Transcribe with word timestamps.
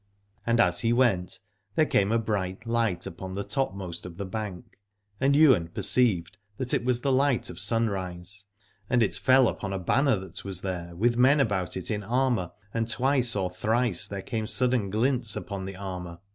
And 0.47 0.59
as 0.59 0.79
he 0.79 0.91
went 0.91 1.37
there 1.75 1.85
came 1.85 2.11
a 2.11 2.17
bright 2.17 2.65
light 2.65 3.05
upon 3.05 3.33
the 3.33 3.43
topmost 3.43 4.03
of 4.03 4.17
the 4.17 4.25
bank, 4.25 4.79
and 5.19 5.35
Ywain 5.35 5.67
perceived 5.67 6.37
41 6.57 6.57
Aladore 6.57 6.57
that 6.57 6.73
it 6.73 6.85
was 6.85 7.01
the 7.01 7.11
light 7.11 7.49
of 7.51 7.59
sunrise, 7.59 8.45
and 8.89 9.03
it 9.03 9.13
fell 9.13 9.47
upon 9.47 9.73
a 9.73 9.77
banner 9.77 10.15
that 10.17 10.43
was 10.43 10.61
there, 10.61 10.95
with 10.95 11.17
men 11.17 11.39
about 11.39 11.77
it 11.77 11.91
in 11.91 12.01
armour, 12.01 12.51
and 12.73 12.89
twice 12.89 13.35
or 13.35 13.51
thrice 13.51 14.07
there 14.07 14.23
came 14.23 14.47
sudden 14.47 14.89
glints 14.89 15.35
upon 15.35 15.65
the 15.65 15.75
armour. 15.75 16.17